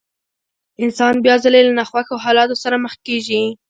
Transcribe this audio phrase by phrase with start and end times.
[0.83, 3.43] انسان بيا ځلې له ناخوښو حالاتو سره مخ کېږي.